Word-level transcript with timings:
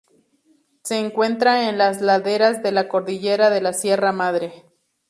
Se 0.83 0.97
encuentra 0.97 1.69
en 1.69 1.77
las 1.77 2.01
laderas 2.01 2.63
de 2.63 2.71
la 2.71 2.87
cordillera 2.87 3.51
de 3.51 3.61
la 3.61 3.71
Sierra 3.71 4.11
Madre. 4.11 4.65